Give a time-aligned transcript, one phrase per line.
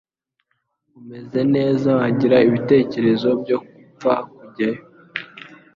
[0.99, 4.81] umeze neza wagira ibitekerezo byo gupfa kujyayo